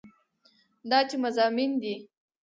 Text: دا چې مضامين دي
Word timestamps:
دا 0.89 0.99
چې 1.09 1.15
مضامين 1.25 1.71
دي 1.81 1.95